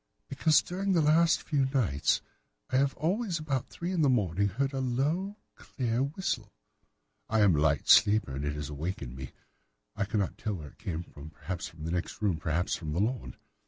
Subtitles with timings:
[0.29, 2.23] "'Because during the last few nights
[2.71, 6.51] I have always, about three in the morning, heard a low, clear whistle.
[7.29, 9.29] I am a light sleeper, and it has awakened me.
[9.95, 13.35] I cannot tell where it came from—perhaps from the next room, perhaps from the lawn.